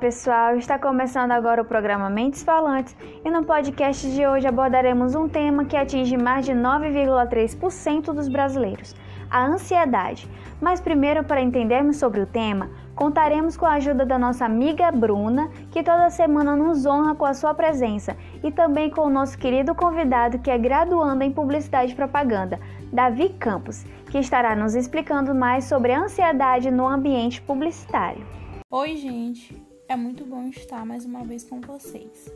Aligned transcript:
Pessoal, 0.00 0.56
está 0.56 0.78
começando 0.78 1.32
agora 1.32 1.60
o 1.60 1.64
programa 1.64 2.08
Mentes 2.08 2.42
Falantes 2.42 2.96
e 3.22 3.30
no 3.30 3.44
podcast 3.44 4.10
de 4.10 4.26
hoje 4.26 4.46
abordaremos 4.46 5.14
um 5.14 5.28
tema 5.28 5.66
que 5.66 5.76
atinge 5.76 6.16
mais 6.16 6.46
de 6.46 6.52
9,3% 6.52 8.06
dos 8.06 8.26
brasileiros, 8.26 8.96
a 9.30 9.44
ansiedade. 9.44 10.26
Mas 10.58 10.80
primeiro, 10.80 11.22
para 11.22 11.42
entendermos 11.42 11.98
sobre 11.98 12.22
o 12.22 12.26
tema, 12.26 12.70
contaremos 12.94 13.58
com 13.58 13.66
a 13.66 13.74
ajuda 13.74 14.06
da 14.06 14.18
nossa 14.18 14.46
amiga 14.46 14.90
Bruna, 14.90 15.50
que 15.70 15.82
toda 15.82 16.08
semana 16.08 16.56
nos 16.56 16.86
honra 16.86 17.14
com 17.14 17.26
a 17.26 17.34
sua 17.34 17.52
presença, 17.52 18.16
e 18.42 18.50
também 18.50 18.88
com 18.88 19.02
o 19.02 19.10
nosso 19.10 19.36
querido 19.36 19.74
convidado 19.74 20.38
que 20.38 20.50
é 20.50 20.56
graduando 20.56 21.22
em 21.24 21.30
Publicidade 21.30 21.92
e 21.92 21.96
Propaganda, 21.96 22.58
Davi 22.90 23.28
Campos, 23.38 23.84
que 24.10 24.16
estará 24.16 24.56
nos 24.56 24.74
explicando 24.74 25.34
mais 25.34 25.64
sobre 25.64 25.92
a 25.92 26.00
ansiedade 26.00 26.70
no 26.70 26.88
ambiente 26.88 27.42
publicitário. 27.42 28.26
Oi, 28.70 28.96
gente! 28.96 29.69
É 29.90 29.96
muito 29.96 30.24
bom 30.24 30.46
estar 30.46 30.86
mais 30.86 31.04
uma 31.04 31.24
vez 31.24 31.42
com 31.42 31.60
vocês. 31.60 32.32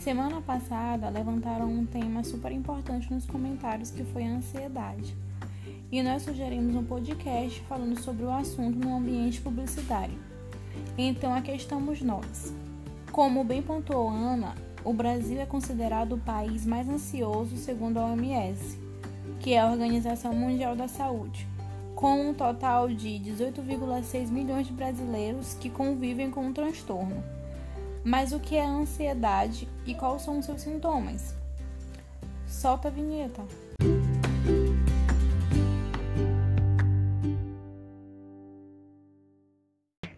Semana 0.00 0.40
passada 0.40 1.10
levantaram 1.10 1.66
um 1.70 1.84
tema 1.84 2.24
super 2.24 2.50
importante 2.50 3.12
nos 3.12 3.26
comentários 3.26 3.90
que 3.90 4.02
foi 4.04 4.24
a 4.24 4.30
ansiedade. 4.30 5.14
E 5.92 6.02
nós 6.02 6.22
sugerimos 6.22 6.74
um 6.74 6.82
podcast 6.82 7.60
falando 7.68 8.00
sobre 8.00 8.24
o 8.24 8.30
assunto 8.30 8.78
no 8.78 8.96
ambiente 8.96 9.38
publicitário. 9.38 10.18
Então 10.96 11.34
aqui 11.34 11.52
estamos 11.52 12.00
nós. 12.00 12.54
Como 13.12 13.44
bem 13.44 13.60
pontuou 13.60 14.08
Ana, 14.08 14.54
o 14.82 14.94
Brasil 14.94 15.38
é 15.38 15.44
considerado 15.44 16.14
o 16.14 16.20
país 16.20 16.64
mais 16.64 16.88
ansioso 16.88 17.54
segundo 17.58 17.98
a 17.98 18.06
OMS, 18.06 18.78
que 19.40 19.52
é 19.52 19.60
a 19.60 19.70
Organização 19.70 20.34
Mundial 20.34 20.74
da 20.74 20.88
Saúde 20.88 21.46
com 21.98 22.28
um 22.28 22.32
total 22.32 22.88
de 22.88 23.08
18,6 23.08 24.28
milhões 24.28 24.68
de 24.68 24.72
brasileiros 24.72 25.54
que 25.54 25.68
convivem 25.68 26.30
com 26.30 26.48
o 26.48 26.54
transtorno. 26.54 27.24
Mas 28.04 28.30
o 28.30 28.38
que 28.38 28.54
é 28.54 28.64
a 28.64 28.70
ansiedade 28.70 29.68
e 29.84 29.94
quais 29.94 30.22
são 30.22 30.38
os 30.38 30.46
seus 30.46 30.60
sintomas? 30.60 31.34
Solta 32.46 32.86
a 32.86 32.90
vinheta. 32.92 33.42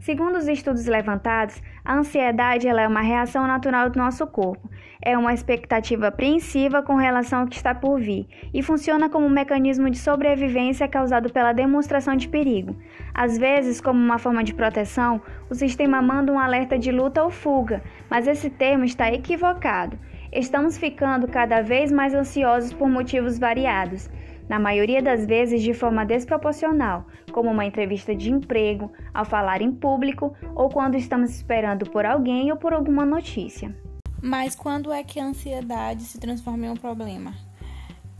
Segundo 0.01 0.37
os 0.37 0.49
estudos 0.49 0.87
levantados, 0.87 1.63
a 1.85 1.95
ansiedade 1.95 2.67
é 2.67 2.89
uma 2.89 3.01
reação 3.01 3.47
natural 3.47 3.89
do 3.91 3.99
nosso 3.99 4.27
corpo 4.27 4.69
é 5.03 5.17
uma 5.17 5.33
expectativa 5.33 6.09
apreensiva 6.09 6.83
com 6.83 6.95
relação 6.95 7.41
ao 7.41 7.47
que 7.47 7.57
está 7.57 7.75
por 7.75 7.99
vir 7.99 8.27
e 8.53 8.63
funciona 8.63 9.09
como 9.09 9.27
um 9.27 9.31
mecanismo 9.31 9.89
de 9.89 9.99
sobrevivência 9.99 10.87
causado 10.87 11.33
pela 11.33 11.53
demonstração 11.53 12.15
de 12.17 12.29
perigo. 12.29 12.77
Às 13.15 13.39
vezes, 13.39 13.81
como 13.81 13.99
uma 13.99 14.19
forma 14.19 14.45
de 14.45 14.55
proteção, 14.55 15.21
o 15.49 15.55
sistema 15.55 16.03
manda 16.03 16.33
um 16.33 16.39
alerta 16.39 16.79
de 16.79 16.93
luta 16.93 17.23
ou 17.23 17.31
fuga, 17.31 17.83
mas 18.11 18.27
esse 18.27 18.51
termo 18.51 18.85
está 18.85 19.11
equivocado. 19.11 19.99
Estamos 20.33 20.79
ficando 20.79 21.27
cada 21.27 21.61
vez 21.61 21.91
mais 21.91 22.15
ansiosos 22.15 22.73
por 22.73 22.89
motivos 22.89 23.39
variados, 23.39 24.09
na 24.51 24.59
maioria 24.59 25.01
das 25.01 25.25
vezes 25.25 25.63
de 25.63 25.73
forma 25.73 26.05
desproporcional, 26.05 27.07
como 27.31 27.49
uma 27.49 27.65
entrevista 27.65 28.17
de 28.17 28.33
emprego, 28.33 28.91
ao 29.15 29.25
falar 29.25 29.63
em 29.63 29.71
público 29.71 30.35
ou 30.57 30.69
quando 30.69 30.97
estamos 30.97 31.31
esperando 31.31 31.89
por 31.89 32.05
alguém 32.05 32.51
ou 32.51 32.59
por 32.59 32.73
alguma 32.73 33.07
notícia. 33.07 33.73
Mas 34.21 34.57
quando 34.57 34.93
é 34.93 35.05
que 35.05 35.21
a 35.21 35.25
ansiedade 35.25 36.03
se 36.03 36.19
transforma 36.19 36.67
em 36.67 36.71
um 36.71 36.77
problema? 36.77 37.33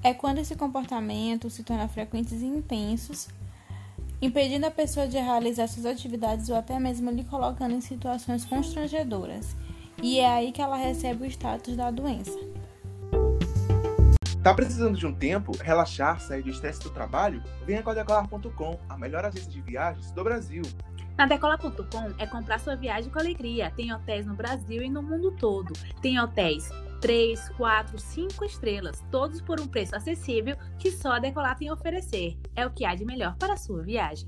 É 0.05 0.15
quando 0.15 0.39
esse 0.39 0.55
comportamento 0.55 1.51
se 1.51 1.65
torna 1.65 1.89
frequente 1.89 2.33
e 2.33 2.47
intensos, 2.47 3.29
impedindo 4.23 4.67
a 4.67 4.71
pessoa 4.71 5.09
de 5.09 5.19
realizar 5.19 5.67
suas 5.67 5.85
atividades 5.85 6.49
ou 6.49 6.55
até 6.55 6.79
mesmo 6.79 7.11
lhe 7.11 7.25
colocando 7.25 7.75
em 7.75 7.81
situações 7.81 8.45
constrangedoras. 8.45 9.57
E 10.01 10.21
é 10.21 10.29
aí 10.29 10.53
que 10.53 10.63
ela 10.63 10.77
recebe 10.77 11.25
o 11.25 11.27
status 11.27 11.77
da 11.77 11.91
doença. 11.91 12.39
Tá 14.43 14.55
precisando 14.55 14.97
de 14.97 15.07
um 15.07 15.15
tempo, 15.15 15.53
relaxar, 15.61 16.19
sair 16.19 16.43
do 16.43 16.49
estresse 16.49 16.81
do 16.81 16.89
trabalho? 16.89 17.43
Venha 17.67 17.83
com 17.83 17.91
a 17.91 17.95
Decolar.com, 17.95 18.81
a 18.89 18.97
melhor 18.97 19.23
agência 19.23 19.51
de 19.51 19.61
viagens 19.61 20.11
do 20.13 20.25
Brasil. 20.25 20.63
Na 21.19 21.27
Decola.com 21.27 22.15
é 22.17 22.27
comprar 22.27 22.59
sua 22.59 22.75
viagem 22.75 23.11
com 23.11 23.19
alegria. 23.19 23.71
Tem 23.77 23.93
hotéis 23.93 24.25
no 24.25 24.35
Brasil 24.35 24.83
e 24.83 24.89
no 24.89 25.03
mundo 25.03 25.33
todo. 25.33 25.75
Tem 26.01 26.19
hotéis 26.19 26.71
3, 27.03 27.51
4, 27.51 27.99
5 27.99 28.43
estrelas, 28.47 29.05
todos 29.11 29.43
por 29.43 29.61
um 29.61 29.69
preço 29.69 29.95
acessível 29.95 30.57
que 30.79 30.91
só 30.91 31.13
a 31.13 31.19
Decolar 31.19 31.59
tem 31.59 31.69
a 31.69 31.75
oferecer. 31.75 32.39
É 32.57 32.67
o 32.67 32.71
que 32.71 32.87
há 32.87 32.95
de 32.95 33.05
melhor 33.05 33.37
para 33.37 33.53
a 33.53 33.59
sua 33.59 33.83
viagem. 33.83 34.27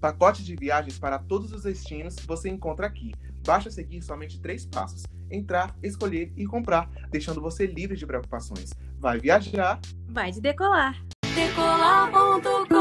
Pacote 0.00 0.44
de 0.44 0.54
viagens 0.54 0.96
para 0.96 1.18
todos 1.18 1.50
os 1.50 1.64
destinos 1.64 2.14
você 2.24 2.48
encontra 2.48 2.86
aqui. 2.86 3.10
Basta 3.44 3.68
seguir 3.68 4.00
somente 4.00 4.40
três 4.40 4.64
passos: 4.64 5.02
entrar, 5.30 5.74
escolher 5.82 6.32
e 6.36 6.46
comprar, 6.46 6.90
deixando 7.10 7.40
você 7.40 7.66
livre 7.66 7.96
de 7.96 8.06
preocupações. 8.06 8.70
Vai 8.98 9.18
viajar? 9.18 9.80
Vai 10.08 10.30
de 10.30 10.40
decolar! 10.40 11.02
Decolar.com 11.34 12.74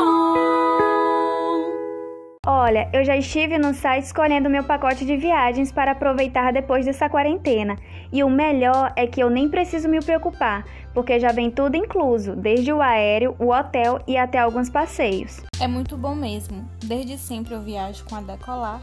Olha, 2.46 2.90
eu 2.92 3.06
já 3.06 3.16
estive 3.16 3.58
no 3.58 3.74
site 3.74 4.04
escolhendo 4.04 4.50
meu 4.50 4.66
pacote 4.66 5.06
de 5.06 5.16
viagens 5.16 5.72
para 5.72 5.92
aproveitar 5.92 6.52
depois 6.52 6.86
dessa 6.86 7.08
quarentena. 7.08 7.78
E 8.12 8.22
o 8.22 8.30
melhor 8.30 8.92
é 8.98 9.08
que 9.08 9.24
eu 9.24 9.30
nem 9.30 9.48
preciso 9.48 9.88
me 9.88 10.02
preocupar, 10.02 10.66
porque 10.94 11.22
já 11.22 11.32
vem 11.32 11.50
tudo 11.50 11.78
incluso, 11.78 12.36
desde 12.36 12.74
o 12.74 12.82
aéreo, 12.82 13.34
o 13.40 13.54
hotel 13.54 14.04
e 14.06 14.18
até 14.18 14.40
alguns 14.40 14.70
passeios. 14.70 15.42
É 15.58 15.68
muito 15.70 15.96
bom 15.96 16.14
mesmo. 16.14 16.70
Desde 16.84 17.18
sempre 17.18 17.54
eu 17.54 17.62
viajo 17.62 18.04
com 18.04 18.16
a 18.16 18.22
Decolar 18.22 18.82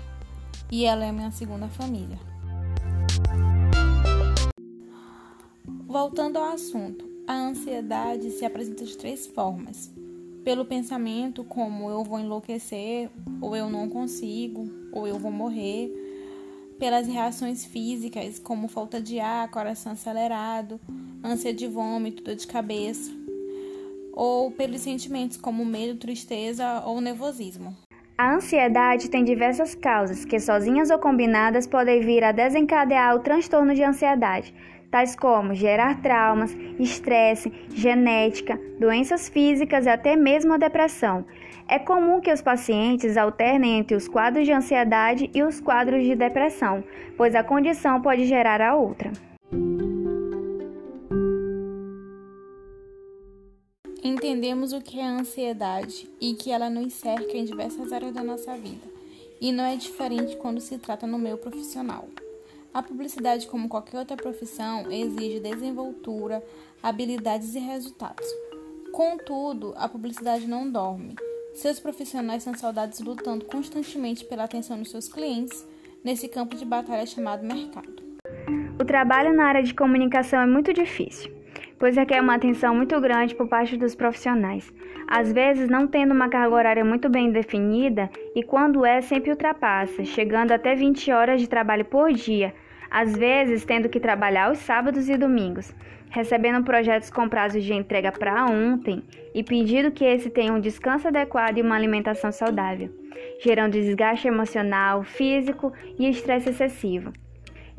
e 0.71 0.87
ela 0.87 1.05
é 1.05 1.13
minha 1.13 1.31
segunda 1.31 1.69
família. 1.69 2.30
Voltando 5.91 6.37
ao 6.39 6.53
assunto, 6.53 7.05
a 7.27 7.35
ansiedade 7.35 8.31
se 8.31 8.45
apresenta 8.45 8.85
de 8.85 8.97
três 8.97 9.27
formas. 9.27 9.93
Pelo 10.45 10.65
pensamento 10.65 11.43
como 11.43 11.91
eu 11.91 12.05
vou 12.05 12.21
enlouquecer, 12.21 13.11
ou 13.41 13.57
eu 13.57 13.69
não 13.69 13.89
consigo, 13.89 14.71
ou 14.93 15.09
eu 15.09 15.19
vou 15.19 15.33
morrer, 15.33 15.91
pelas 16.79 17.09
reações 17.09 17.65
físicas 17.65 18.39
como 18.39 18.69
falta 18.69 19.03
de 19.03 19.19
ar, 19.19 19.51
coração 19.51 19.91
acelerado, 19.91 20.81
ânsia 21.25 21.53
de 21.53 21.67
vômito, 21.67 22.23
dor 22.23 22.37
de 22.37 22.47
cabeça, 22.47 23.11
ou 24.13 24.53
pelos 24.53 24.83
sentimentos 24.83 25.37
como 25.37 25.65
medo, 25.65 25.99
tristeza 25.99 26.85
ou 26.87 27.01
nervosismo. 27.01 27.77
A 28.17 28.37
ansiedade 28.37 29.11
tem 29.11 29.25
diversas 29.25 29.75
causas 29.75 30.25
que, 30.25 30.39
sozinhas 30.39 30.89
ou 30.89 31.01
combinadas, 31.01 31.67
podem 31.67 32.01
vir 32.01 32.23
a 32.23 32.31
desencadear 32.31 33.17
o 33.17 33.21
transtorno 33.21 33.75
de 33.75 33.83
ansiedade, 33.83 34.55
tais 34.91 35.15
como 35.15 35.55
gerar 35.55 36.03
traumas, 36.03 36.53
estresse, 36.79 37.53
genética, 37.75 38.61
doenças 38.79 39.29
físicas 39.29 39.87
e 39.87 39.89
até 39.89 40.17
mesmo 40.17 40.55
a 40.55 40.59
depressão. 40.59 41.25
É 41.69 41.79
comum 41.79 42.21
que 42.21 42.33
os 42.33 42.43
pacientes 42.43 43.17
alternem 43.17 43.79
entre 43.79 43.95
os 43.95 44.09
quadros 44.09 44.45
de 44.45 44.53
ansiedade 44.53 45.31
e 45.33 45.43
os 45.43 45.61
quadros 45.61 46.03
de 46.03 46.17
depressão, 46.17 46.83
pois 47.17 47.35
a 47.35 47.45
condição 47.45 48.03
pode 48.03 48.27
gerar 48.27 48.61
a 48.61 48.75
outra. 48.75 49.13
Entendemos 54.03 54.73
o 54.73 54.81
que 54.81 54.99
é 54.99 55.05
a 55.05 55.11
ansiedade 55.11 56.11
e 56.21 56.35
que 56.35 56.51
ela 56.51 56.69
nos 56.69 56.95
cerca 56.95 57.37
em 57.37 57.45
diversas 57.45 57.93
áreas 57.93 58.13
da 58.13 58.25
nossa 58.25 58.57
vida, 58.57 58.89
e 59.41 59.53
não 59.53 59.63
é 59.63 59.77
diferente 59.77 60.37
quando 60.37 60.61
se 60.61 60.79
trata 60.79 61.07
no 61.07 61.19
meio 61.19 61.37
profissional. 61.37 62.09
A 62.73 62.83
publicidade, 62.83 63.49
como 63.49 63.69
qualquer 63.69 63.99
outra 63.99 64.17
profissão, 64.17 64.91
exige 64.93 65.41
desenvoltura, 65.41 66.41
habilidades 66.81 67.57
e 67.57 67.59
resultados. 67.59 68.27
Contudo, 68.93 69.75
a 69.77 69.89
publicidade 69.89 70.47
não 70.47 70.71
dorme. 70.71 71.17
Seus 71.53 71.81
profissionais 71.81 72.45
são 72.45 72.55
soldados 72.55 73.01
lutando 73.01 73.45
constantemente 73.45 74.25
pela 74.25 74.45
atenção 74.45 74.79
dos 74.79 74.91
seus 74.91 75.09
clientes 75.09 75.67
nesse 76.05 76.29
campo 76.29 76.57
de 76.57 76.65
batalha 76.65 77.05
chamado 77.07 77.45
mercado. 77.45 78.03
O 78.81 78.85
trabalho 78.85 79.35
na 79.35 79.47
área 79.47 79.63
de 79.63 79.75
comunicação 79.75 80.41
é 80.41 80.47
muito 80.47 80.73
difícil, 80.73 81.31
pois 81.81 81.97
requer 81.97 82.21
uma 82.21 82.35
atenção 82.35 82.75
muito 82.75 83.01
grande 83.01 83.35
por 83.35 83.49
parte 83.49 83.75
dos 83.75 83.95
profissionais. 83.95 84.71
Às 85.09 85.33
vezes, 85.33 85.69
não 85.69 85.87
tendo 85.89 86.13
uma 86.13 86.29
carga 86.29 86.55
horária 86.55 86.85
muito 86.85 87.09
bem 87.09 87.33
definida, 87.33 88.11
e 88.37 88.43
quando 88.43 88.85
é, 88.85 89.01
sempre 89.01 89.31
ultrapassa, 89.31 90.05
chegando 90.05 90.53
até 90.53 90.75
20 90.75 91.11
horas 91.11 91.41
de 91.41 91.49
trabalho 91.49 91.87
por 91.87 92.13
dia, 92.13 92.55
às 92.91 93.17
vezes 93.17 93.65
tendo 93.65 93.89
que 93.89 93.99
trabalhar 93.99 94.53
os 94.53 94.59
sábados 94.59 95.09
e 95.09 95.17
domingos, 95.17 95.75
recebendo 96.11 96.63
projetos 96.63 97.09
com 97.09 97.29
prazos 97.29 97.65
de 97.65 97.73
entrega 97.73 98.13
para 98.13 98.45
ontem 98.45 99.03
e 99.35 99.43
pedindo 99.43 99.91
que 99.91 100.05
esse 100.05 100.29
tenha 100.29 100.53
um 100.53 100.61
descanso 100.61 101.09
adequado 101.09 101.57
e 101.57 101.63
uma 101.63 101.77
alimentação 101.77 102.31
saudável, 102.31 102.91
gerando 103.43 103.73
desgaste 103.73 104.29
emocional, 104.29 105.03
físico 105.03 105.73
e 105.99 106.11
estresse 106.11 106.51
excessivo. 106.51 107.11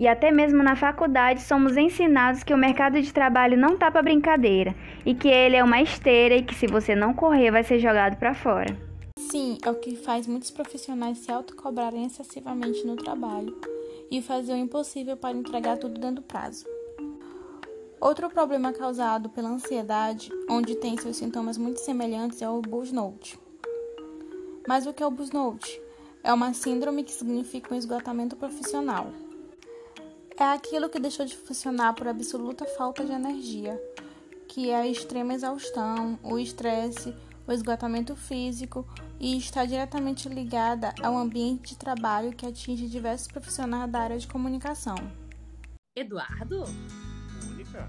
E 0.01 0.07
até 0.07 0.31
mesmo 0.31 0.63
na 0.63 0.75
faculdade 0.75 1.43
somos 1.43 1.77
ensinados 1.77 2.41
que 2.41 2.55
o 2.55 2.57
mercado 2.57 2.99
de 2.99 3.13
trabalho 3.13 3.55
não 3.55 3.77
tá 3.77 3.91
para 3.91 4.01
brincadeira 4.01 4.73
e 5.05 5.13
que 5.13 5.27
ele 5.27 5.55
é 5.55 5.63
uma 5.63 5.79
esteira 5.79 6.33
e 6.33 6.43
que 6.43 6.55
se 6.55 6.65
você 6.65 6.95
não 6.95 7.13
correr 7.13 7.51
vai 7.51 7.63
ser 7.63 7.77
jogado 7.77 8.17
para 8.17 8.33
fora. 8.33 8.75
Sim, 9.19 9.59
é 9.63 9.69
o 9.69 9.75
que 9.75 9.95
faz 9.95 10.25
muitos 10.25 10.49
profissionais 10.49 11.19
se 11.19 11.31
autocobrarem 11.31 12.03
excessivamente 12.03 12.83
no 12.83 12.95
trabalho 12.95 13.55
e 14.09 14.23
fazer 14.23 14.53
o 14.53 14.57
impossível 14.57 15.15
para 15.15 15.37
entregar 15.37 15.77
tudo 15.77 15.99
dentro 15.99 16.15
do 16.15 16.21
prazo. 16.23 16.65
Outro 17.99 18.27
problema 18.27 18.73
causado 18.73 19.29
pela 19.29 19.49
ansiedade, 19.49 20.31
onde 20.49 20.73
tem 20.77 20.97
seus 20.97 21.17
sintomas 21.17 21.59
muito 21.59 21.79
semelhantes, 21.79 22.41
é 22.41 22.49
o 22.49 22.59
burnout. 22.59 23.37
Mas 24.67 24.87
o 24.87 24.93
que 24.93 25.03
é 25.03 25.05
o 25.05 25.11
burnout? 25.11 25.79
É 26.23 26.33
uma 26.33 26.55
síndrome 26.55 27.03
que 27.03 27.11
significa 27.11 27.71
um 27.71 27.77
esgotamento 27.77 28.35
profissional. 28.35 29.11
É 30.41 30.53
aquilo 30.53 30.89
que 30.89 30.99
deixou 30.99 31.23
de 31.23 31.37
funcionar 31.37 31.93
por 31.93 32.07
absoluta 32.07 32.65
falta 32.65 33.05
de 33.05 33.11
energia, 33.11 33.79
que 34.47 34.71
é 34.71 34.75
a 34.75 34.87
extrema 34.87 35.35
exaustão, 35.35 36.17
o 36.23 36.39
estresse, 36.39 37.13
o 37.45 37.51
esgotamento 37.51 38.15
físico 38.15 38.83
e 39.19 39.37
está 39.37 39.65
diretamente 39.65 40.27
ligada 40.27 40.95
ao 41.03 41.15
ambiente 41.15 41.69
de 41.69 41.77
trabalho 41.77 42.33
que 42.33 42.43
atinge 42.43 42.87
diversos 42.87 43.27
profissionais 43.27 43.91
da 43.91 43.99
área 43.99 44.17
de 44.17 44.27
comunicação. 44.27 44.95
Eduardo? 45.95 46.65
Mônica? 47.45 47.87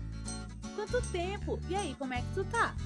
Quanto 0.76 1.00
tempo? 1.10 1.58
E 1.70 1.74
aí, 1.74 1.94
como 1.94 2.12
é 2.12 2.20
que 2.20 2.34
tu 2.34 2.44
tá? 2.44 2.76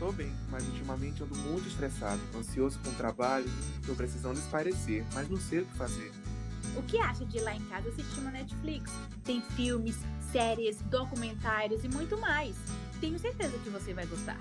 Tô 0.00 0.10
bem, 0.10 0.34
mas 0.50 0.66
ultimamente 0.66 1.22
ando 1.22 1.36
muito 1.36 1.68
estressado, 1.68 2.20
ansioso 2.36 2.80
com 2.80 2.90
o 2.90 2.94
trabalho, 2.94 3.46
tô 3.86 3.94
precisando 3.94 4.36
espairecer, 4.36 5.06
mas 5.14 5.30
não 5.30 5.38
sei 5.38 5.60
o 5.60 5.66
que 5.66 5.76
fazer. 5.76 6.10
O 6.76 6.82
que 6.82 6.98
acha 6.98 7.24
de 7.24 7.38
ir 7.38 7.40
lá 7.40 7.54
em 7.54 7.64
casa 7.66 7.88
assistir 7.88 8.20
uma 8.20 8.30
Netflix? 8.30 8.92
Tem 9.24 9.40
filmes, 9.40 9.96
séries, 10.30 10.82
documentários 10.82 11.82
e 11.84 11.88
muito 11.88 12.18
mais. 12.18 12.54
Tenho 13.00 13.18
certeza 13.18 13.56
que 13.58 13.70
você 13.70 13.94
vai 13.94 14.06
gostar. 14.06 14.38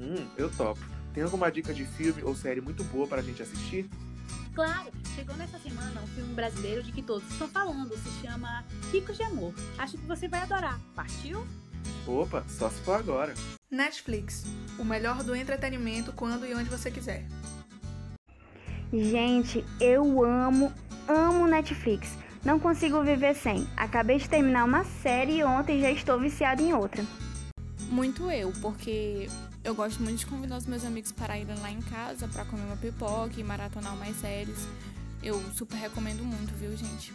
Hum, 0.00 0.26
eu 0.36 0.50
topo. 0.50 0.80
Tem 1.12 1.22
alguma 1.22 1.50
dica 1.50 1.74
de 1.74 1.84
filme 1.84 2.22
ou 2.22 2.34
série 2.34 2.60
muito 2.60 2.82
boa 2.84 3.06
para 3.06 3.20
a 3.20 3.22
gente 3.22 3.42
assistir? 3.42 3.88
Claro, 4.54 4.90
chegou 5.14 5.36
nessa 5.36 5.58
semana 5.58 6.00
um 6.00 6.06
filme 6.08 6.34
brasileiro 6.34 6.82
de 6.82 6.92
que 6.92 7.02
todos 7.02 7.28
estão 7.30 7.48
falando. 7.48 7.96
Se 7.96 8.26
chama 8.26 8.64
Ricos 8.90 9.16
de 9.16 9.22
Amor. 9.22 9.52
Acho 9.78 9.98
que 9.98 10.06
você 10.06 10.28
vai 10.28 10.40
adorar. 10.40 10.80
Partiu? 10.94 11.46
Opa, 12.06 12.44
só 12.48 12.70
se 12.70 12.80
for 12.80 12.98
agora. 12.98 13.34
Netflix, 13.70 14.44
o 14.78 14.84
melhor 14.84 15.22
do 15.22 15.34
entretenimento 15.34 16.12
quando 16.12 16.46
e 16.46 16.54
onde 16.54 16.68
você 16.68 16.90
quiser. 16.90 17.26
Gente, 18.92 19.64
eu 19.80 20.24
amo, 20.24 20.72
amo 21.16 21.46
Netflix. 21.46 22.16
Não 22.44 22.58
consigo 22.58 23.02
viver 23.02 23.34
sem. 23.34 23.66
Acabei 23.76 24.18
de 24.18 24.28
terminar 24.28 24.64
uma 24.64 24.84
série 24.84 25.38
e 25.38 25.44
ontem 25.44 25.80
já 25.80 25.90
estou 25.90 26.18
viciada 26.18 26.62
em 26.62 26.72
outra. 26.72 27.04
Muito 27.90 28.30
eu, 28.30 28.52
porque 28.62 29.28
eu 29.64 29.74
gosto 29.74 30.02
muito 30.02 30.18
de 30.18 30.26
convidar 30.26 30.56
os 30.56 30.66
meus 30.66 30.84
amigos 30.84 31.12
para 31.12 31.38
irem 31.38 31.58
lá 31.58 31.70
em 31.70 31.80
casa 31.82 32.28
para 32.28 32.44
comer 32.44 32.62
uma 32.62 32.76
pipoca 32.76 33.38
e 33.38 33.44
maratonar 33.44 33.96
mais 33.96 34.16
séries. 34.16 34.66
Eu 35.22 35.38
super 35.52 35.76
recomendo 35.76 36.24
muito, 36.24 36.54
viu, 36.54 36.74
gente? 36.76 37.12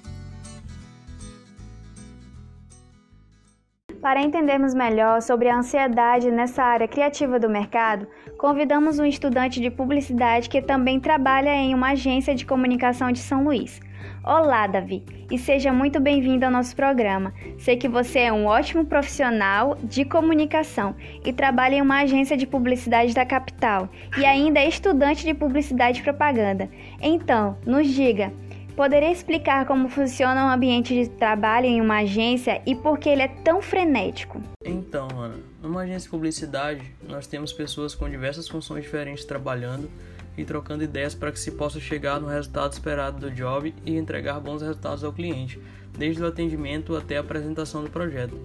Para 4.06 4.22
entendermos 4.22 4.75
melhor 4.75 5.19
sobre 5.19 5.50
a 5.50 5.57
ansiedade 5.57 6.30
nessa 6.30 6.62
área 6.62 6.88
criativa 6.88 7.40
do 7.40 7.50
mercado, 7.50 8.06
convidamos 8.38 9.00
um 9.00 9.06
estudante 9.06 9.60
de 9.60 9.72
publicidade 9.72 10.48
que 10.48 10.62
também 10.62 11.00
trabalha 11.00 11.50
em 11.56 11.74
uma 11.74 11.90
agência 11.90 12.36
de 12.36 12.46
comunicação 12.46 13.12
de 13.12 13.18
São 13.18 13.44
Luís. 13.44 13.81
Olá, 14.24 14.68
Davi, 14.68 15.04
e 15.31 15.40
seja 15.40 15.74
muito 15.74 16.00
bem-vindo 16.00 16.46
ao 16.46 16.52
nosso 16.52 16.75
programa. 16.75 17.34
Sei 17.57 17.78
que 17.78 17.88
você 17.88 18.19
é 18.19 18.31
um 18.31 18.46
ótimo 18.46 18.86
profissional 18.86 19.75
de 19.84 20.06
comunicação 20.06 20.96
e 21.25 21.34
trabalha 21.34 21.74
em 21.74 21.81
uma 21.81 22.01
agência 22.01 22.38
de 22.38 22.46
publicidade 22.46 23.12
da 23.12 23.25
capital 23.25 23.90
e 24.19 24.24
ainda 24.24 24.60
é 24.60 24.68
estudante 24.68 25.25
de 25.25 25.34
publicidade 25.34 26.01
e 26.01 26.04
propaganda. 26.04 26.69
Então, 27.01 27.58
nos 27.66 27.88
diga, 27.88 28.31
Poderia 28.75 29.10
explicar 29.10 29.66
como 29.66 29.88
funciona 29.88 30.45
um 30.45 30.50
ambiente 30.50 30.94
de 30.94 31.10
trabalho 31.10 31.66
em 31.66 31.80
uma 31.80 32.00
agência 32.00 32.62
e 32.66 32.75
por 32.75 33.00
que 33.00 33.07
ele 33.07 33.22
é 33.22 33.30
tão 33.30 33.62
frenético? 33.62 34.42
Então, 34.66 35.07
Ana, 35.18 35.38
numa 35.63 35.83
agência 35.83 36.01
de 36.01 36.10
publicidade, 36.10 36.94
nós 37.07 37.25
temos 37.25 37.54
pessoas 37.54 37.95
com 37.95 38.10
diversas 38.10 38.50
funções 38.50 38.83
diferentes 38.83 39.24
trabalhando 39.24 39.89
e 40.38 40.44
trocando 40.44 40.83
ideias 40.83 41.16
para 41.16 41.31
que 41.31 41.39
se 41.39 41.51
possa 41.51 41.80
chegar 41.80 42.19
no 42.19 42.27
resultado 42.27 42.74
esperado 42.74 43.18
do 43.18 43.31
job 43.31 43.74
e 43.86 43.95
entregar 43.95 44.42
bons 44.42 44.62
resultados 44.62 45.06
ao 45.06 45.13
cliente, 45.13 45.57
desde 45.98 46.22
o 46.22 46.27
atendimento 46.27 46.98
até 46.98 47.16
a 47.16 47.22
apresentação 47.22 47.81
do 47.81 47.89
projeto. 47.89 48.38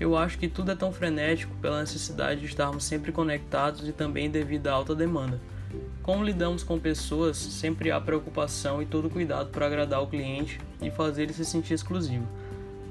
Eu 0.00 0.16
acho 0.16 0.38
que 0.38 0.48
tudo 0.48 0.72
é 0.72 0.74
tão 0.74 0.90
frenético 0.90 1.54
pela 1.60 1.80
necessidade 1.80 2.40
de 2.40 2.46
estarmos 2.46 2.84
sempre 2.84 3.12
conectados 3.12 3.86
e 3.86 3.92
também 3.92 4.30
devido 4.30 4.68
à 4.68 4.72
alta 4.72 4.94
demanda. 4.94 5.38
Como 6.02 6.22
lidamos 6.22 6.62
com 6.62 6.78
pessoas, 6.78 7.36
sempre 7.36 7.90
há 7.90 8.00
preocupação 8.00 8.80
e 8.80 8.86
todo 8.86 9.10
cuidado 9.10 9.50
para 9.50 9.66
agradar 9.66 10.02
o 10.02 10.06
cliente 10.06 10.60
e 10.80 10.90
fazer 10.90 11.24
ele 11.24 11.32
se 11.32 11.44
sentir 11.44 11.74
exclusivo, 11.74 12.26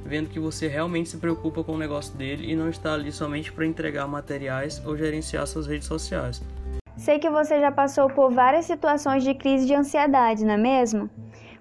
vendo 0.06 0.30
que 0.30 0.40
você 0.40 0.68
realmente 0.68 1.10
se 1.10 1.18
preocupa 1.18 1.64
com 1.64 1.74
o 1.74 1.78
negócio 1.78 2.14
dele 2.16 2.52
e 2.52 2.56
não 2.56 2.70
está 2.70 2.94
ali 2.94 3.12
somente 3.12 3.52
para 3.52 3.66
entregar 3.66 4.08
materiais 4.08 4.82
ou 4.86 4.98
gerenciar 4.98 5.48
suas 5.48 5.68
redes 5.68 5.88
sociais. 5.88 6.42
Sei 6.98 7.20
que 7.20 7.30
você 7.30 7.60
já 7.60 7.72
passou 7.72 8.10
por 8.10 8.32
várias 8.32 8.66
situações 8.66 9.24
de 9.24 9.34
crise 9.34 9.66
de 9.66 9.74
ansiedade, 9.74 10.46
não 10.46 10.54
é 10.54 10.58
mesmo? 10.58 11.10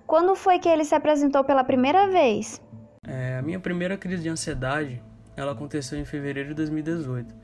Quando 0.07 0.35
foi 0.35 0.59
que 0.59 0.69
ele 0.69 0.85
se 0.85 0.95
apresentou 0.95 1.43
pela 1.43 1.65
primeira 1.65 2.09
vez? 2.09 2.61
É, 3.07 3.39
a 3.39 3.43
minha 3.43 3.59
primeira 3.59 3.97
crise 3.97 4.23
de 4.23 4.29
ansiedade, 4.29 5.03
ela 5.37 5.53
aconteceu 5.53 5.99
em 5.99 6.05
fevereiro 6.05 6.51
de 6.51 6.55
2018. 6.55 7.35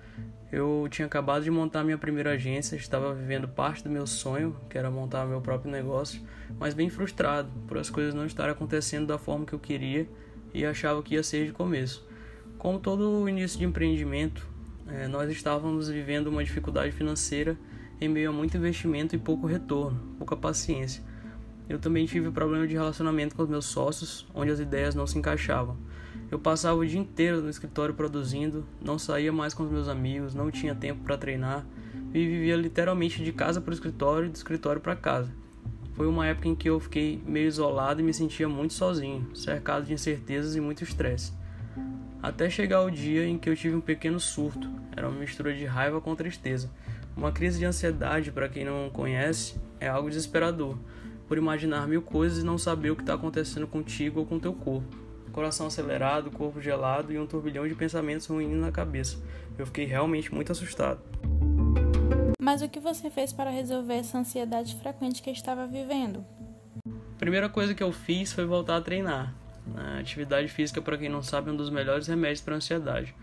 Eu 0.52 0.88
tinha 0.90 1.06
acabado 1.06 1.44
de 1.44 1.50
montar 1.50 1.84
minha 1.84 1.96
primeira 1.96 2.32
agência, 2.32 2.74
estava 2.74 3.14
vivendo 3.14 3.46
parte 3.46 3.84
do 3.84 3.90
meu 3.90 4.04
sonho, 4.06 4.56
que 4.68 4.76
era 4.76 4.90
montar 4.90 5.24
meu 5.24 5.40
próprio 5.40 5.70
negócio, 5.70 6.20
mas 6.58 6.74
bem 6.74 6.90
frustrado 6.90 7.48
por 7.68 7.78
as 7.78 7.88
coisas 7.88 8.12
não 8.12 8.26
estarem 8.26 8.50
acontecendo 8.50 9.06
da 9.06 9.16
forma 9.16 9.46
que 9.46 9.52
eu 9.52 9.60
queria 9.60 10.08
e 10.52 10.64
achava 10.66 11.02
que 11.02 11.14
ia 11.14 11.22
ser 11.22 11.46
de 11.46 11.52
começo. 11.52 12.04
Como 12.58 12.80
todo 12.80 13.28
início 13.28 13.58
de 13.58 13.64
empreendimento, 13.64 14.44
é, 14.88 15.06
nós 15.06 15.30
estávamos 15.30 15.88
vivendo 15.88 16.26
uma 16.26 16.42
dificuldade 16.42 16.90
financeira 16.90 17.56
em 18.00 18.08
meio 18.08 18.30
a 18.30 18.32
muito 18.32 18.56
investimento 18.56 19.14
e 19.14 19.18
pouco 19.18 19.46
retorno, 19.46 20.16
pouca 20.18 20.36
paciência. 20.36 21.02
Eu 21.70 21.78
também 21.78 22.04
tive 22.04 22.32
problema 22.32 22.66
de 22.66 22.74
relacionamento 22.74 23.36
com 23.36 23.44
os 23.44 23.48
meus 23.48 23.64
sócios, 23.64 24.26
onde 24.34 24.50
as 24.50 24.58
ideias 24.58 24.96
não 24.96 25.06
se 25.06 25.16
encaixavam. 25.16 25.76
Eu 26.28 26.36
passava 26.36 26.76
o 26.76 26.84
dia 26.84 26.98
inteiro 26.98 27.40
no 27.40 27.48
escritório 27.48 27.94
produzindo, 27.94 28.66
não 28.84 28.98
saía 28.98 29.32
mais 29.32 29.54
com 29.54 29.62
os 29.62 29.70
meus 29.70 29.86
amigos, 29.86 30.34
não 30.34 30.50
tinha 30.50 30.74
tempo 30.74 31.04
para 31.04 31.16
treinar 31.16 31.64
e 32.12 32.26
vivia 32.26 32.56
literalmente 32.56 33.22
de 33.22 33.32
casa 33.32 33.60
para 33.60 33.70
o 33.70 33.74
escritório 33.74 34.26
e 34.26 34.30
do 34.30 34.34
escritório 34.34 34.80
para 34.80 34.96
casa. 34.96 35.32
Foi 35.92 36.08
uma 36.08 36.26
época 36.26 36.48
em 36.48 36.56
que 36.56 36.68
eu 36.68 36.80
fiquei 36.80 37.22
meio 37.24 37.46
isolado 37.46 38.00
e 38.00 38.04
me 38.04 38.12
sentia 38.12 38.48
muito 38.48 38.74
sozinho, 38.74 39.28
cercado 39.32 39.86
de 39.86 39.92
incertezas 39.92 40.56
e 40.56 40.60
muito 40.60 40.82
estresse. 40.82 41.32
Até 42.20 42.50
chegar 42.50 42.82
o 42.82 42.90
dia 42.90 43.24
em 43.24 43.38
que 43.38 43.48
eu 43.48 43.54
tive 43.54 43.76
um 43.76 43.80
pequeno 43.80 44.18
surto, 44.18 44.68
era 44.96 45.08
uma 45.08 45.20
mistura 45.20 45.54
de 45.54 45.64
raiva 45.66 46.00
com 46.00 46.16
tristeza. 46.16 46.68
Uma 47.16 47.30
crise 47.30 47.60
de 47.60 47.64
ansiedade, 47.64 48.32
para 48.32 48.48
quem 48.48 48.64
não 48.64 48.90
conhece, 48.90 49.54
é 49.78 49.88
algo 49.88 50.08
desesperador, 50.08 50.76
por 51.30 51.38
imaginar 51.38 51.86
mil 51.86 52.02
coisas 52.02 52.42
e 52.42 52.44
não 52.44 52.58
saber 52.58 52.90
o 52.90 52.96
que 52.96 53.02
está 53.02 53.14
acontecendo 53.14 53.64
contigo 53.64 54.18
ou 54.18 54.26
com 54.26 54.40
teu 54.40 54.52
corpo 54.52 54.98
coração 55.30 55.68
acelerado, 55.68 56.28
corpo 56.28 56.60
gelado 56.60 57.12
e 57.12 57.18
um 57.20 57.24
turbilhão 57.24 57.68
de 57.68 57.72
pensamentos 57.76 58.26
ruins 58.26 58.50
na 58.60 58.72
cabeça. 58.72 59.16
Eu 59.56 59.64
fiquei 59.64 59.84
realmente 59.84 60.34
muito 60.34 60.50
assustado. 60.50 61.00
Mas 62.42 62.62
o 62.62 62.68
que 62.68 62.80
você 62.80 63.08
fez 63.08 63.32
para 63.32 63.48
resolver 63.48 63.94
essa 63.94 64.18
ansiedade 64.18 64.74
frequente 64.74 65.22
que 65.22 65.30
estava 65.30 65.68
vivendo? 65.68 66.26
A 66.84 67.16
primeira 67.16 67.48
coisa 67.48 67.76
que 67.76 67.82
eu 67.82 67.92
fiz 67.92 68.32
foi 68.32 68.44
voltar 68.44 68.78
a 68.78 68.80
treinar. 68.80 69.32
A 69.76 70.00
atividade 70.00 70.48
física, 70.48 70.82
para 70.82 70.98
quem 70.98 71.08
não 71.08 71.22
sabe, 71.22 71.48
é 71.48 71.52
um 71.52 71.56
dos 71.56 71.70
melhores 71.70 72.08
remédios 72.08 72.40
para 72.40 72.54
a 72.54 72.56
ansiedade. 72.56 73.14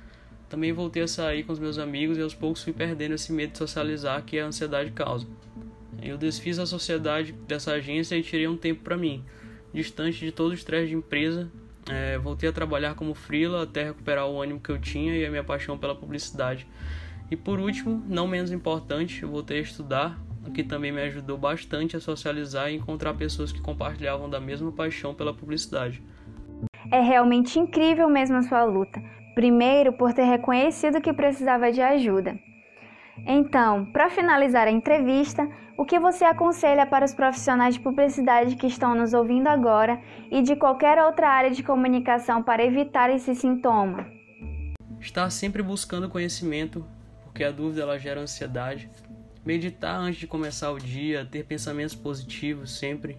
Também 0.47 0.71
voltei 0.71 1.03
a 1.03 1.09
sair 1.09 1.43
com 1.43 1.51
os 1.51 1.59
meus 1.59 1.77
amigos 1.77 2.17
e 2.17 2.21
aos 2.21 2.33
poucos 2.33 2.63
fui 2.63 2.71
perdendo 2.71 3.15
esse 3.15 3.33
medo 3.33 3.51
de 3.51 3.57
socializar 3.57 4.23
que 4.23 4.39
a 4.39 4.45
ansiedade 4.45 4.91
causa. 4.91 5.27
Eu 6.01 6.17
desfiz 6.17 6.59
a 6.59 6.65
sociedade 6.65 7.31
dessa 7.31 7.71
agência 7.73 8.15
e 8.15 8.23
tirei 8.23 8.47
um 8.47 8.57
tempo 8.57 8.83
para 8.83 8.97
mim, 8.97 9.23
distante 9.73 10.19
de 10.19 10.31
todo 10.31 10.51
o 10.51 10.53
estresse 10.53 10.89
de 10.89 10.95
empresa 10.95 11.51
é, 11.89 12.17
voltei 12.17 12.49
a 12.49 12.51
trabalhar 12.53 12.95
como 12.95 13.13
freela 13.13 13.63
até 13.63 13.83
recuperar 13.85 14.27
o 14.27 14.41
ânimo 14.41 14.59
que 14.59 14.69
eu 14.69 14.79
tinha 14.79 15.15
e 15.15 15.25
a 15.25 15.29
minha 15.29 15.43
paixão 15.43 15.77
pela 15.77 15.95
publicidade. 15.95 16.67
E 17.29 17.35
por 17.35 17.59
último, 17.59 18.03
não 18.07 18.27
menos 18.27 18.51
importante, 18.51 19.25
voltei 19.25 19.59
a 19.59 19.61
estudar, 19.61 20.19
o 20.45 20.51
que 20.51 20.63
também 20.63 20.91
me 20.91 21.01
ajudou 21.01 21.37
bastante 21.37 21.95
a 21.95 21.99
socializar 21.99 22.69
e 22.71 22.75
encontrar 22.75 23.13
pessoas 23.13 23.51
que 23.51 23.61
compartilhavam 23.61 24.29
da 24.29 24.39
mesma 24.39 24.71
paixão 24.71 25.13
pela 25.13 25.33
publicidade. 25.33 26.01
É 26.91 27.01
realmente 27.01 27.59
incrível 27.59 28.09
mesmo 28.09 28.37
a 28.37 28.43
sua 28.43 28.63
luta. 28.63 29.01
Primeiro, 29.35 29.93
por 29.93 30.13
ter 30.13 30.23
reconhecido 30.23 31.01
que 31.01 31.13
precisava 31.13 31.71
de 31.71 31.81
ajuda. 31.81 32.39
Então, 33.25 33.85
para 33.85 34.09
finalizar 34.09 34.67
a 34.67 34.71
entrevista, 34.71 35.47
o 35.77 35.85
que 35.85 35.99
você 35.99 36.25
aconselha 36.25 36.85
para 36.85 37.05
os 37.05 37.13
profissionais 37.13 37.75
de 37.75 37.79
publicidade 37.81 38.55
que 38.55 38.67
estão 38.67 38.95
nos 38.95 39.13
ouvindo 39.13 39.47
agora 39.47 40.01
e 40.31 40.41
de 40.41 40.55
qualquer 40.55 40.97
outra 41.03 41.29
área 41.29 41.51
de 41.51 41.61
comunicação 41.61 42.41
para 42.41 42.65
evitar 42.65 43.09
esse 43.09 43.35
sintoma? 43.35 44.07
Estar 44.99 45.29
sempre 45.29 45.61
buscando 45.61 46.09
conhecimento, 46.09 46.85
porque 47.23 47.43
a 47.43 47.51
dúvida 47.51 47.83
ela 47.83 47.99
gera 47.99 48.21
ansiedade. 48.21 48.89
meditar 49.45 49.95
antes 49.95 50.19
de 50.19 50.27
começar 50.27 50.71
o 50.71 50.77
dia, 50.77 51.25
ter 51.25 51.45
pensamentos 51.45 51.95
positivos 51.95 52.77
sempre, 52.77 53.17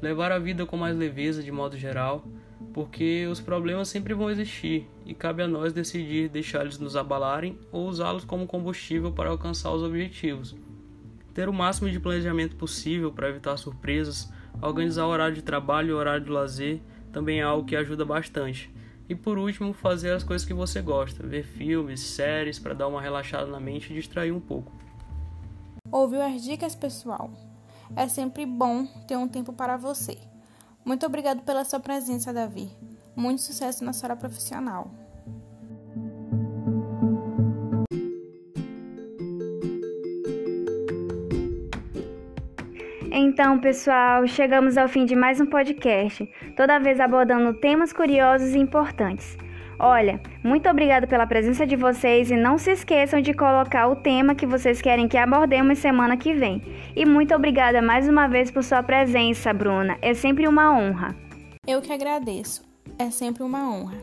levar 0.00 0.32
a 0.32 0.38
vida 0.38 0.64
com 0.64 0.76
mais 0.76 0.96
leveza 0.96 1.42
de 1.42 1.52
modo 1.52 1.76
geral, 1.76 2.24
porque 2.72 3.26
os 3.26 3.40
problemas 3.40 3.88
sempre 3.88 4.14
vão 4.14 4.30
existir 4.30 4.88
e 5.04 5.14
cabe 5.14 5.42
a 5.42 5.48
nós 5.48 5.72
decidir 5.72 6.28
deixá-los 6.28 6.78
nos 6.78 6.96
abalarem 6.96 7.58
ou 7.72 7.88
usá-los 7.88 8.24
como 8.24 8.46
combustível 8.46 9.12
para 9.12 9.30
alcançar 9.30 9.72
os 9.72 9.82
objetivos. 9.82 10.54
Ter 11.34 11.48
o 11.48 11.52
máximo 11.52 11.90
de 11.90 11.98
planejamento 11.98 12.56
possível 12.56 13.10
para 13.12 13.28
evitar 13.28 13.56
surpresas, 13.56 14.32
organizar 14.60 15.06
o 15.06 15.10
horário 15.10 15.34
de 15.34 15.42
trabalho 15.42 15.90
e 15.90 15.92
o 15.92 15.96
horário 15.96 16.24
de 16.24 16.30
lazer 16.30 16.80
também 17.12 17.40
é 17.40 17.42
algo 17.42 17.66
que 17.66 17.76
ajuda 17.76 18.04
bastante. 18.04 18.72
E 19.08 19.14
por 19.14 19.38
último, 19.38 19.72
fazer 19.72 20.12
as 20.12 20.22
coisas 20.22 20.46
que 20.46 20.54
você 20.54 20.80
gosta, 20.80 21.26
ver 21.26 21.42
filmes, 21.42 22.00
séries 22.00 22.60
para 22.60 22.74
dar 22.74 22.86
uma 22.86 23.02
relaxada 23.02 23.46
na 23.46 23.58
mente 23.58 23.90
e 23.90 23.96
distrair 23.96 24.30
um 24.30 24.38
pouco. 24.38 24.72
Ouviu 25.90 26.22
as 26.22 26.44
dicas, 26.44 26.76
pessoal? 26.76 27.32
É 27.96 28.06
sempre 28.06 28.46
bom 28.46 28.86
ter 29.08 29.16
um 29.16 29.26
tempo 29.26 29.52
para 29.52 29.76
você. 29.76 30.29
Muito 30.84 31.06
obrigado 31.06 31.42
pela 31.42 31.64
sua 31.64 31.80
presença, 31.80 32.32
Davi. 32.32 32.70
Muito 33.14 33.42
sucesso 33.42 33.84
na 33.84 33.92
sua 33.92 34.10
área 34.10 34.16
profissional. 34.16 34.90
Então, 43.12 43.58
pessoal, 43.58 44.26
chegamos 44.26 44.78
ao 44.78 44.88
fim 44.88 45.04
de 45.04 45.14
mais 45.14 45.40
um 45.40 45.46
podcast, 45.46 46.26
toda 46.56 46.78
vez 46.78 47.00
abordando 47.00 47.58
temas 47.60 47.92
curiosos 47.92 48.54
e 48.54 48.58
importantes. 48.58 49.36
Olha, 49.82 50.20
muito 50.44 50.68
obrigado 50.68 51.08
pela 51.08 51.26
presença 51.26 51.66
de 51.66 51.74
vocês 51.74 52.30
e 52.30 52.36
não 52.36 52.58
se 52.58 52.70
esqueçam 52.70 53.22
de 53.22 53.32
colocar 53.32 53.88
o 53.88 53.96
tema 53.96 54.34
que 54.34 54.46
vocês 54.46 54.82
querem 54.82 55.08
que 55.08 55.16
abordemos 55.16 55.78
semana 55.78 56.18
que 56.18 56.34
vem. 56.34 56.62
E 56.94 57.06
muito 57.06 57.34
obrigada 57.34 57.80
mais 57.80 58.06
uma 58.06 58.28
vez 58.28 58.50
por 58.50 58.62
sua 58.62 58.82
presença, 58.82 59.54
Bruna. 59.54 59.96
É 60.02 60.12
sempre 60.12 60.46
uma 60.46 60.70
honra. 60.70 61.16
Eu 61.66 61.80
que 61.80 61.90
agradeço. 61.90 62.62
É 62.98 63.10
sempre 63.10 63.42
uma 63.42 63.74
honra. 63.74 63.96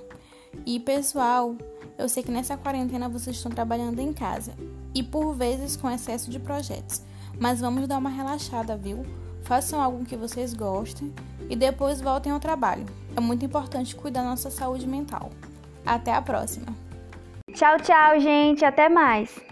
E 0.66 0.80
pessoal, 0.80 1.56
eu 1.96 2.10
sei 2.10 2.24
que 2.24 2.32
nessa 2.32 2.58
quarentena 2.58 3.08
vocês 3.08 3.36
estão 3.36 3.52
trabalhando 3.52 4.00
em 4.00 4.12
casa 4.12 4.56
e 4.96 5.04
por 5.04 5.36
vezes 5.36 5.76
com 5.76 5.92
excesso 5.92 6.32
de 6.32 6.40
projetos, 6.40 7.04
mas 7.40 7.62
vamos 7.62 7.88
dar 7.88 8.00
uma 8.00 8.10
relaxada, 8.10 8.76
viu? 8.76 9.06
Façam 9.44 9.80
algo 9.80 10.04
que 10.06 10.18
vocês 10.18 10.56
gostem 10.56 11.14
e 11.48 11.56
depois 11.56 12.02
voltem 12.02 12.32
ao 12.32 12.40
trabalho. 12.40 12.88
É 13.16 13.20
muito 13.20 13.46
importante 13.46 13.96
cuidar 13.96 14.24
da 14.24 14.30
nossa 14.30 14.50
saúde 14.50 14.88
mental. 14.88 15.30
Até 15.88 16.14
a 16.14 16.22
próxima. 16.22 16.68
Tchau, 17.54 17.78
tchau, 17.80 18.20
gente. 18.20 18.66
Até 18.66 18.90
mais. 18.90 19.47